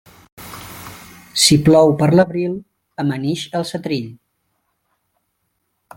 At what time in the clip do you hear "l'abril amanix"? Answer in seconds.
2.19-3.45